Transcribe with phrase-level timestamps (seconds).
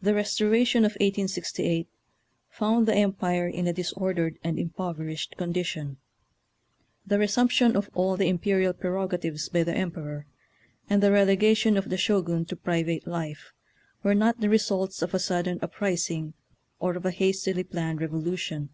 [0.00, 1.86] The Restoration of 1868
[2.48, 5.98] found the em pire in a disordered and impoverished condition.
[7.06, 10.24] The resumption of all the imperial prei*ogatives by the Emperor,
[10.88, 13.52] and the relegation of the Shogun to pri vate life,
[14.02, 16.32] were not the results of a sudden uprising
[16.78, 18.70] or of a hastily planned revolu tion.